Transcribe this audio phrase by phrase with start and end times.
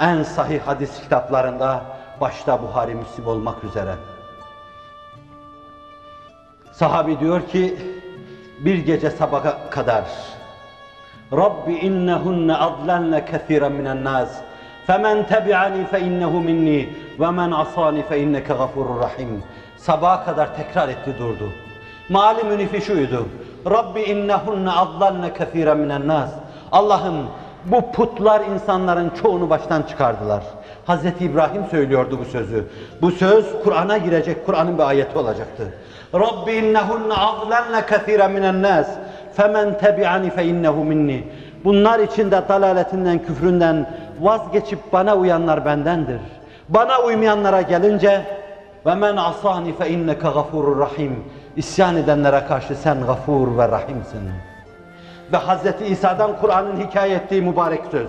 [0.00, 1.82] En sahih hadis kitaplarında
[2.20, 3.94] başta Buhari Müslim olmak üzere.
[6.72, 7.78] Sahabi diyor ki
[8.64, 10.04] bir gece sabaha kadar
[11.32, 14.28] Rabbi innehunne adlenne kethiren minen nas.
[14.86, 16.88] Femen tebi'ani fe innehu minni
[17.20, 19.42] ve men asani fe inneke rahim.
[19.76, 21.48] Sabaha kadar tekrar etti durdu.
[22.08, 23.28] Mali münifi şuydu
[23.70, 26.30] Rabbi innehunne adlenne kethiren minen nas.
[26.72, 27.26] Allah'ım
[27.66, 30.42] bu putlar insanların çoğunu baştan çıkardılar.
[30.86, 32.64] Hazreti İbrahim söylüyordu bu sözü.
[33.02, 35.74] Bu söz Kur'an'a girecek, Kur'an'ın bir ayeti olacaktı.
[36.14, 38.88] Rabbi innehunne azlenne kethiren minen nas
[39.36, 41.24] femen tebi'ani fe innehu minni.
[41.64, 43.86] Bunlar içinde dalaletinden, küfründen
[44.20, 46.20] vazgeçip bana uyanlar bendendir.
[46.68, 48.22] Bana uymayanlara gelince
[48.86, 51.24] ve men asani fe inneke gafurur rahim.
[51.56, 54.20] İsyan edenlere karşı sen gafur ve rahimsin.
[55.32, 55.90] Ve Hz.
[55.90, 58.08] İsa'dan Kur'an'ın hikaye ettiği mübarek söz.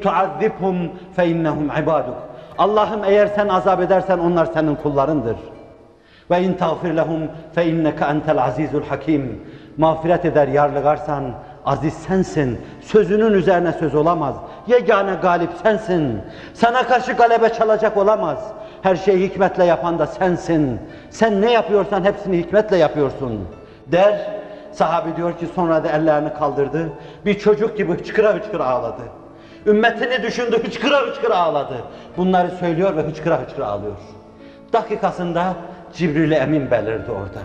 [0.00, 0.76] Tuazzibhum
[1.16, 2.14] fe innehum ibaduk.
[2.58, 5.36] Allah'ım eğer sen azap edersen onlar senin kullarındır.
[6.30, 7.20] Ve in tağfir lehum
[7.54, 9.42] fe inneke entel azizul hakim.
[9.76, 11.24] Mağfiret eder yarlıgarsan
[11.66, 12.58] aziz sensin.
[12.80, 14.34] Sözünün üzerine söz olamaz.
[14.66, 16.20] Yegane galip sensin.
[16.54, 18.38] Sana karşı galebe çalacak olamaz.
[18.82, 20.80] Her şeyi hikmetle yapan da sensin.
[21.10, 23.48] Sen ne yapıyorsan hepsini hikmetle yapıyorsun.
[23.86, 24.37] Der
[24.78, 26.92] Sahabi diyor ki sonra da ellerini kaldırdı.
[27.24, 29.02] Bir çocuk gibi hıçkıra hıçkıra ağladı.
[29.66, 31.74] Ümmetini düşündü, hıçkıra hıçkıra ağladı.
[32.16, 33.96] Bunları söylüyor ve hıçkıra hıçkıra ağlıyor.
[34.72, 35.54] Dakikasında
[35.94, 37.40] Cibril Emin belirdi orada.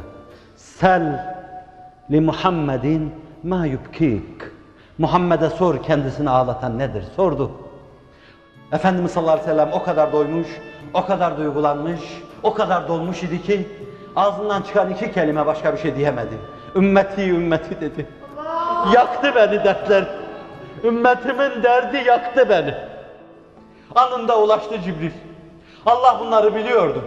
[0.55, 1.35] Sel
[2.11, 4.41] li Muhammedin ma yubkik.
[4.97, 7.03] Muhammed'e sor kendisini ağlatan nedir?
[7.15, 7.51] Sordu.
[8.71, 10.47] Efendimiz sallallahu aleyhi ve sellem o kadar doymuş,
[10.93, 12.01] o kadar duygulanmış,
[12.43, 13.67] o kadar dolmuş idi ki
[14.15, 16.35] ağzından çıkan iki kelime başka bir şey diyemedi.
[16.75, 18.07] Ümmeti ümmeti dedi.
[18.93, 20.05] Yaktı beni dertler.
[20.83, 22.73] Ümmetimin derdi yaktı beni.
[23.95, 25.11] Anında ulaştı Cibril.
[25.85, 27.01] Allah bunları biliyordu.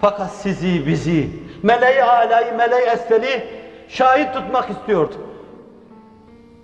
[0.00, 1.30] Fakat sizi, bizi,
[1.62, 3.46] meleği alayı, meleği esfeli
[3.88, 5.14] şahit tutmak istiyordu.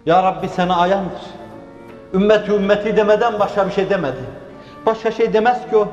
[0.07, 1.23] Ya Rabbi sana ayandır.
[2.15, 4.21] Ümmeti ümmeti demeden başka bir şey demedi.
[4.87, 5.89] Başka şey demez ki o.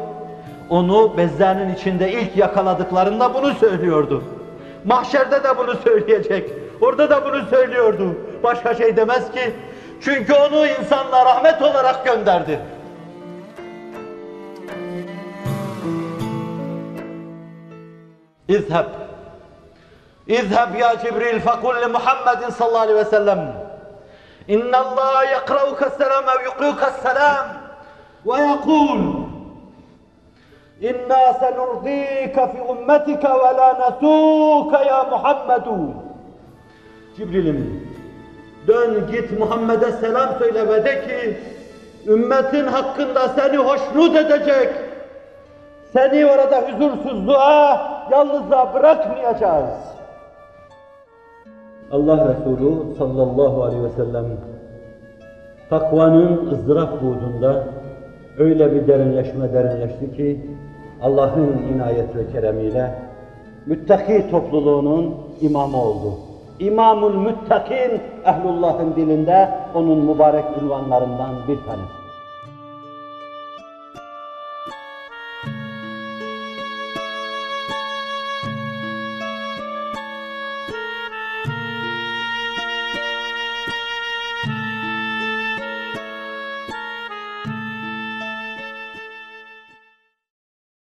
[0.70, 4.24] Onu bezlerinin içinde ilk yakaladıklarında bunu söylüyordu.
[4.86, 6.50] Mahşerde de bunu söyleyecek.
[6.82, 8.16] Orada da bunu söylüyordu.
[8.44, 9.54] Başka şey demez ki.
[10.02, 12.60] Çünkü onu insanla rahmet olarak gönderdi.
[18.48, 18.86] İzheb.
[20.28, 23.54] İzheb ya Cibril fekul li Muhammedin sallallahu aleyhi ve sellem.
[24.48, 27.48] İnna Allah yakrauka selam ev yukriuka selam.
[28.26, 29.27] Ve yekul
[30.82, 35.94] İnna senurdika fi ummetika ve la nesuka ya Muhammedu.
[37.18, 37.88] Cibril'im
[38.68, 41.38] dön git Muhammed'e selam söyle ve de ki
[42.08, 44.70] ümmetin hakkında seni hoşnut edecek.
[45.94, 49.70] Seni orada huzursuzluğa, yalnızlığa bırakmayacağız.
[51.92, 54.26] Allah Resulü sallallahu aleyhi ve sellem
[55.70, 57.64] takvanın ızdırap buğdunda
[58.38, 60.42] öyle bir derinleşme derinleşti ki
[61.02, 62.92] Allah'ın inayet ve keremiyle
[63.66, 66.14] müttaki topluluğunun imamı oldu.
[66.60, 71.97] İmamul müttakin ehlullahın dilinde onun mübarek ünvanlarından bir tanesi.